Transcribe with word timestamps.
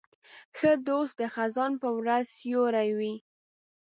ښه 0.57 0.71
دوست 0.87 1.13
د 1.21 1.21
خزان 1.33 1.71
په 1.81 1.89
ورځ 1.97 2.25
سیوری 2.37 2.89
وي. 2.97 3.15